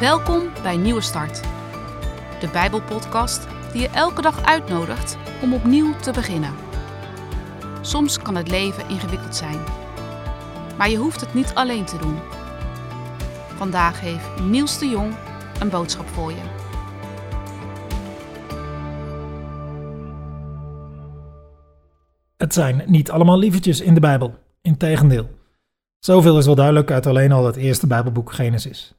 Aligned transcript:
Welkom 0.00 0.48
bij 0.62 0.76
Nieuwe 0.76 1.00
Start, 1.00 1.40
de 2.40 2.48
Bijbelpodcast 2.52 3.46
die 3.72 3.80
je 3.80 3.88
elke 3.88 4.22
dag 4.22 4.44
uitnodigt 4.44 5.16
om 5.42 5.54
opnieuw 5.54 5.96
te 5.96 6.12
beginnen. 6.12 6.54
Soms 7.80 8.18
kan 8.18 8.36
het 8.36 8.50
leven 8.50 8.88
ingewikkeld 8.88 9.36
zijn, 9.36 9.58
maar 10.78 10.90
je 10.90 10.96
hoeft 10.96 11.20
het 11.20 11.34
niet 11.34 11.54
alleen 11.54 11.84
te 11.84 11.98
doen. 11.98 12.18
Vandaag 13.56 14.00
heeft 14.00 14.40
Niels 14.40 14.78
de 14.78 14.88
Jong 14.88 15.14
een 15.60 15.68
boodschap 15.68 16.08
voor 16.08 16.30
je. 16.30 16.42
Het 22.36 22.54
zijn 22.54 22.82
niet 22.86 23.10
allemaal 23.10 23.38
lievertjes 23.38 23.80
in 23.80 23.94
de 23.94 24.00
Bijbel, 24.00 24.34
integendeel. 24.62 25.30
Zoveel 25.98 26.38
is 26.38 26.46
wel 26.46 26.54
duidelijk 26.54 26.90
uit 26.90 27.06
alleen 27.06 27.32
al 27.32 27.46
het 27.46 27.56
eerste 27.56 27.86
Bijbelboek 27.86 28.32
Genesis. 28.32 28.94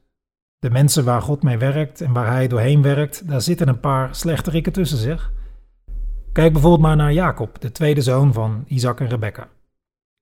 De 0.62 0.70
mensen 0.70 1.04
waar 1.04 1.22
God 1.22 1.42
mee 1.42 1.58
werkt 1.58 2.00
en 2.00 2.12
waar 2.12 2.26
hij 2.26 2.48
doorheen 2.48 2.82
werkt, 2.82 3.28
daar 3.28 3.40
zitten 3.40 3.68
een 3.68 3.80
paar 3.80 4.14
slechterikken 4.14 4.72
tussen 4.72 4.98
zich. 4.98 5.32
Kijk 6.32 6.52
bijvoorbeeld 6.52 6.82
maar 6.82 6.96
naar 6.96 7.12
Jacob, 7.12 7.60
de 7.60 7.72
tweede 7.72 8.02
zoon 8.02 8.32
van 8.32 8.64
Isaac 8.66 9.00
en 9.00 9.08
Rebekka. 9.08 9.48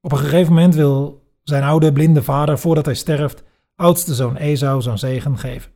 Op 0.00 0.12
een 0.12 0.18
gegeven 0.18 0.52
moment 0.52 0.74
wil 0.74 1.22
zijn 1.42 1.62
oude 1.62 1.92
blinde 1.92 2.22
vader, 2.22 2.58
voordat 2.58 2.84
hij 2.84 2.94
sterft, 2.94 3.44
oudste 3.74 4.14
zoon 4.14 4.36
Esau 4.36 4.80
zo'n 4.82 4.98
zegen 4.98 5.38
geven. 5.38 5.72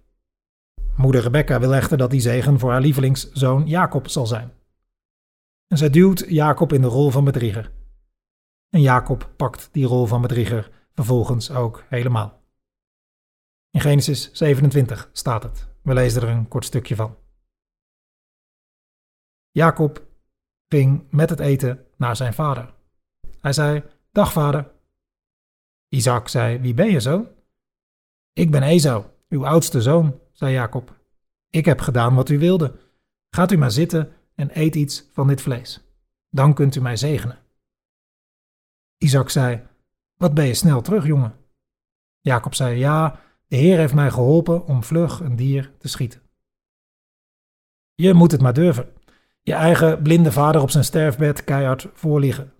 Moeder 0.96 1.22
Rebekka 1.22 1.60
wil 1.60 1.74
echter 1.74 1.98
dat 1.98 2.10
die 2.10 2.20
zegen 2.20 2.58
voor 2.58 2.70
haar 2.70 2.80
lievelingszoon 2.80 3.66
Jacob 3.66 4.08
zal 4.08 4.26
zijn. 4.26 4.52
En 5.68 5.78
zij 5.78 5.90
duwt 5.90 6.24
Jacob 6.28 6.72
in 6.72 6.80
de 6.80 6.86
rol 6.86 7.10
van 7.10 7.24
bedrieger. 7.24 7.70
En 8.70 8.80
Jacob 8.80 9.30
pakt 9.36 9.68
die 9.72 9.86
rol 9.86 10.06
van 10.06 10.20
bedrieger 10.20 10.70
vervolgens 10.94 11.50
ook 11.50 11.84
helemaal. 11.88 12.42
In 13.74 13.80
Genesis 13.80 14.32
27 14.32 15.10
staat 15.12 15.42
het. 15.42 15.68
We 15.82 15.94
lezen 15.94 16.22
er 16.22 16.28
een 16.28 16.48
kort 16.48 16.64
stukje 16.64 16.96
van. 16.96 17.16
Jacob 19.50 20.06
ging 20.68 21.06
met 21.10 21.30
het 21.30 21.40
eten 21.40 21.86
naar 21.96 22.16
zijn 22.16 22.34
vader. 22.34 22.74
Hij 23.40 23.52
zei: 23.52 23.82
Dag 24.12 24.32
vader. 24.32 24.72
Isaac 25.88 26.28
zei: 26.28 26.58
Wie 26.58 26.74
ben 26.74 26.90
je 26.90 27.00
zo? 27.00 27.26
Ik 28.32 28.50
ben 28.50 28.62
Esau, 28.62 29.04
uw 29.28 29.46
oudste 29.46 29.82
zoon, 29.82 30.20
zei 30.32 30.52
Jacob. 30.52 31.00
Ik 31.50 31.64
heb 31.64 31.80
gedaan 31.80 32.14
wat 32.14 32.28
u 32.28 32.38
wilde. 32.38 32.78
Gaat 33.30 33.52
u 33.52 33.56
maar 33.56 33.70
zitten 33.70 34.12
en 34.34 34.58
eet 34.58 34.74
iets 34.74 35.08
van 35.12 35.26
dit 35.26 35.40
vlees. 35.40 35.80
Dan 36.28 36.54
kunt 36.54 36.74
u 36.74 36.80
mij 36.80 36.96
zegenen. 36.96 37.38
Isaac 38.98 39.30
zei: 39.30 39.66
Wat 40.16 40.34
ben 40.34 40.46
je 40.46 40.54
snel 40.54 40.80
terug, 40.80 41.06
jongen? 41.06 41.36
Jacob 42.20 42.54
zei: 42.54 42.78
Ja, 42.78 43.23
de 43.54 43.60
Heer 43.60 43.78
heeft 43.78 43.94
mij 43.94 44.10
geholpen 44.10 44.66
om 44.66 44.84
vlug 44.84 45.20
een 45.20 45.36
dier 45.36 45.72
te 45.78 45.88
schieten. 45.88 46.20
Je 47.94 48.14
moet 48.14 48.30
het 48.30 48.40
maar 48.40 48.52
durven. 48.52 48.92
Je 49.42 49.52
eigen 49.52 50.02
blinde 50.02 50.32
vader 50.32 50.60
op 50.60 50.70
zijn 50.70 50.84
sterfbed 50.84 51.44
keihard 51.44 51.88
voorliegen. 51.92 52.52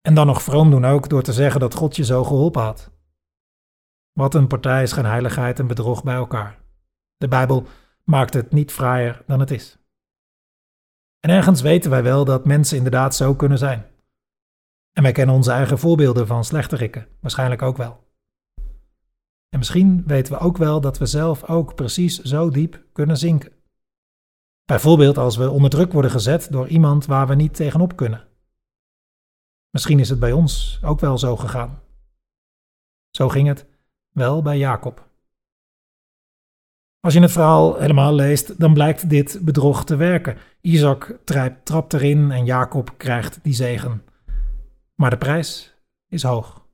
En 0.00 0.14
dan 0.14 0.26
nog 0.26 0.42
vroom 0.42 0.70
doen 0.70 0.84
ook 0.84 1.08
door 1.08 1.22
te 1.22 1.32
zeggen 1.32 1.60
dat 1.60 1.74
God 1.74 1.96
je 1.96 2.04
zo 2.04 2.24
geholpen 2.24 2.62
had. 2.62 2.90
Wat 4.12 4.34
een 4.34 4.46
partij 4.46 4.82
is 4.82 4.92
heiligheid 4.92 5.58
en 5.58 5.66
bedrog 5.66 6.02
bij 6.04 6.14
elkaar. 6.14 6.58
De 7.16 7.28
Bijbel 7.28 7.66
maakt 8.04 8.34
het 8.34 8.52
niet 8.52 8.72
fraaier 8.72 9.22
dan 9.26 9.40
het 9.40 9.50
is. 9.50 9.78
En 11.20 11.30
ergens 11.30 11.60
weten 11.60 11.90
wij 11.90 12.02
wel 12.02 12.24
dat 12.24 12.44
mensen 12.44 12.76
inderdaad 12.76 13.14
zo 13.14 13.34
kunnen 13.34 13.58
zijn. 13.58 13.86
En 14.92 15.02
wij 15.02 15.12
kennen 15.12 15.34
onze 15.34 15.52
eigen 15.52 15.78
voorbeelden 15.78 16.26
van 16.26 16.44
slechterikken, 16.44 17.08
waarschijnlijk 17.20 17.62
ook 17.62 17.76
wel. 17.76 18.09
En 19.50 19.58
misschien 19.58 20.02
weten 20.06 20.32
we 20.32 20.38
ook 20.38 20.56
wel 20.56 20.80
dat 20.80 20.98
we 20.98 21.06
zelf 21.06 21.48
ook 21.48 21.74
precies 21.74 22.18
zo 22.18 22.50
diep 22.50 22.84
kunnen 22.92 23.16
zinken. 23.16 23.52
Bijvoorbeeld 24.64 25.18
als 25.18 25.36
we 25.36 25.50
onder 25.50 25.70
druk 25.70 25.92
worden 25.92 26.10
gezet 26.10 26.52
door 26.52 26.68
iemand 26.68 27.06
waar 27.06 27.26
we 27.26 27.34
niet 27.34 27.54
tegenop 27.54 27.96
kunnen. 27.96 28.28
Misschien 29.70 29.98
is 29.98 30.08
het 30.08 30.18
bij 30.18 30.32
ons 30.32 30.80
ook 30.82 31.00
wel 31.00 31.18
zo 31.18 31.36
gegaan. 31.36 31.82
Zo 33.10 33.28
ging 33.28 33.48
het 33.48 33.66
wel 34.12 34.42
bij 34.42 34.58
Jacob. 34.58 35.08
Als 37.00 37.14
je 37.14 37.20
het 37.20 37.32
verhaal 37.32 37.78
helemaal 37.78 38.14
leest, 38.14 38.60
dan 38.60 38.74
blijkt 38.74 39.08
dit 39.08 39.40
bedrog 39.42 39.84
te 39.84 39.96
werken. 39.96 40.36
Isaac 40.60 41.18
trapt 41.64 41.92
erin 41.92 42.30
en 42.30 42.44
Jacob 42.44 42.94
krijgt 42.96 43.38
die 43.42 43.54
zegen. 43.54 44.04
Maar 44.94 45.10
de 45.10 45.18
prijs 45.18 45.74
is 46.08 46.22
hoog. 46.22 46.68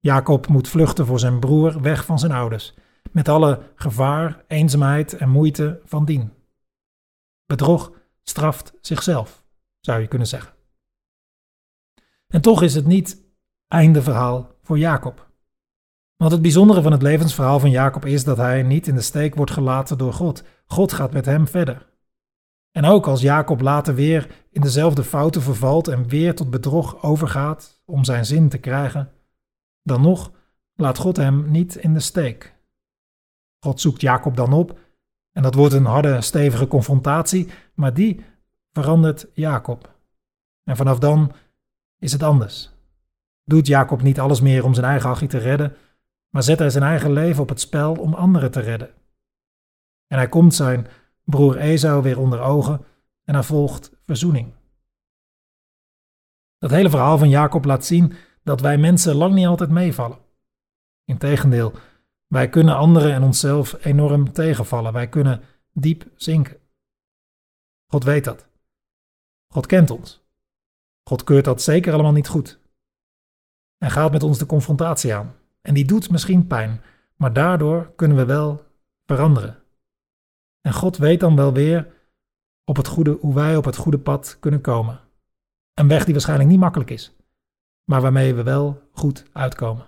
Jacob 0.00 0.48
moet 0.48 0.68
vluchten 0.68 1.06
voor 1.06 1.18
zijn 1.18 1.40
broer 1.40 1.80
weg 1.80 2.04
van 2.04 2.18
zijn 2.18 2.32
ouders, 2.32 2.74
met 3.12 3.28
alle 3.28 3.62
gevaar, 3.74 4.44
eenzaamheid 4.46 5.12
en 5.12 5.28
moeite 5.28 5.80
van 5.84 6.04
dien. 6.04 6.32
Bedrog 7.46 7.92
straft 8.22 8.72
zichzelf, 8.80 9.44
zou 9.80 10.00
je 10.00 10.06
kunnen 10.06 10.28
zeggen. 10.28 10.54
En 12.26 12.40
toch 12.40 12.62
is 12.62 12.74
het 12.74 12.86
niet 12.86 13.22
einde 13.68 14.02
verhaal 14.02 14.56
voor 14.62 14.78
Jacob. 14.78 15.26
Want 16.16 16.32
het 16.32 16.42
bijzondere 16.42 16.82
van 16.82 16.92
het 16.92 17.02
levensverhaal 17.02 17.60
van 17.60 17.70
Jacob 17.70 18.04
is 18.04 18.24
dat 18.24 18.36
hij 18.36 18.62
niet 18.62 18.86
in 18.86 18.94
de 18.94 19.00
steek 19.00 19.34
wordt 19.34 19.50
gelaten 19.50 19.98
door 19.98 20.12
God. 20.12 20.44
God 20.66 20.92
gaat 20.92 21.12
met 21.12 21.24
hem 21.24 21.46
verder. 21.46 21.86
En 22.70 22.84
ook 22.84 23.06
als 23.06 23.20
Jacob 23.20 23.60
later 23.60 23.94
weer 23.94 24.46
in 24.50 24.60
dezelfde 24.60 25.04
fouten 25.04 25.42
vervalt 25.42 25.88
en 25.88 26.08
weer 26.08 26.34
tot 26.34 26.50
bedrog 26.50 27.02
overgaat 27.02 27.82
om 27.84 28.04
zijn 28.04 28.24
zin 28.24 28.48
te 28.48 28.58
krijgen, 28.58 29.12
dan 29.88 30.00
nog 30.00 30.32
laat 30.74 30.98
God 30.98 31.16
hem 31.16 31.50
niet 31.50 31.74
in 31.74 31.94
de 31.94 32.00
steek. 32.00 32.54
God 33.58 33.80
zoekt 33.80 34.00
Jacob 34.00 34.36
dan 34.36 34.52
op 34.52 34.78
en 35.32 35.42
dat 35.42 35.54
wordt 35.54 35.74
een 35.74 35.84
harde, 35.84 36.20
stevige 36.20 36.66
confrontatie, 36.66 37.48
maar 37.74 37.94
die 37.94 38.24
verandert 38.72 39.26
Jacob. 39.32 39.96
En 40.64 40.76
vanaf 40.76 40.98
dan 40.98 41.32
is 41.98 42.12
het 42.12 42.22
anders. 42.22 42.70
Doet 43.44 43.66
Jacob 43.66 44.02
niet 44.02 44.20
alles 44.20 44.40
meer 44.40 44.64
om 44.64 44.74
zijn 44.74 44.86
eigen 44.86 45.10
achie 45.10 45.28
te 45.28 45.38
redden, 45.38 45.76
maar 46.28 46.42
zet 46.42 46.58
hij 46.58 46.70
zijn 46.70 46.84
eigen 46.84 47.12
leven 47.12 47.42
op 47.42 47.48
het 47.48 47.60
spel 47.60 47.94
om 47.94 48.14
anderen 48.14 48.50
te 48.50 48.60
redden. 48.60 48.90
En 50.06 50.16
hij 50.16 50.28
komt 50.28 50.54
zijn 50.54 50.86
broer 51.24 51.56
Esau 51.56 52.02
weer 52.02 52.18
onder 52.18 52.40
ogen 52.40 52.84
en 53.24 53.34
er 53.34 53.44
volgt 53.44 53.92
verzoening. 54.06 54.52
Dat 56.58 56.70
hele 56.70 56.90
verhaal 56.90 57.18
van 57.18 57.28
Jacob 57.28 57.64
laat 57.64 57.84
zien 57.84 58.12
dat 58.48 58.60
wij 58.60 58.78
mensen 58.78 59.14
lang 59.14 59.34
niet 59.34 59.46
altijd 59.46 59.70
meevallen. 59.70 60.18
Integendeel, 61.04 61.72
wij 62.26 62.48
kunnen 62.48 62.76
anderen 62.76 63.12
en 63.12 63.22
onszelf 63.22 63.84
enorm 63.84 64.32
tegenvallen. 64.32 64.92
Wij 64.92 65.08
kunnen 65.08 65.42
diep 65.72 66.06
zinken. 66.14 66.56
God 67.86 68.04
weet 68.04 68.24
dat. 68.24 68.46
God 69.48 69.66
kent 69.66 69.90
ons. 69.90 70.26
God 71.02 71.24
keurt 71.24 71.44
dat 71.44 71.62
zeker 71.62 71.92
allemaal 71.92 72.12
niet 72.12 72.28
goed. 72.28 72.58
En 73.78 73.90
gaat 73.90 74.12
met 74.12 74.22
ons 74.22 74.38
de 74.38 74.46
confrontatie 74.46 75.14
aan. 75.14 75.34
En 75.60 75.74
die 75.74 75.84
doet 75.84 76.10
misschien 76.10 76.46
pijn, 76.46 76.80
maar 77.16 77.32
daardoor 77.32 77.92
kunnen 77.96 78.16
we 78.16 78.24
wel 78.24 78.64
veranderen. 79.06 79.62
En 80.60 80.72
God 80.72 80.96
weet 80.96 81.20
dan 81.20 81.36
wel 81.36 81.52
weer 81.52 81.92
op 82.64 82.76
het 82.76 82.88
goede, 82.88 83.18
hoe 83.20 83.34
wij 83.34 83.56
op 83.56 83.64
het 83.64 83.76
goede 83.76 83.98
pad 83.98 84.36
kunnen 84.40 84.60
komen. 84.60 85.00
Een 85.74 85.88
weg 85.88 86.04
die 86.04 86.12
waarschijnlijk 86.12 86.50
niet 86.50 86.58
makkelijk 86.58 86.90
is, 86.90 87.16
maar 87.88 88.00
waarmee 88.00 88.34
we 88.34 88.42
wel 88.42 88.82
goed 88.92 89.24
uitkomen. 89.32 89.87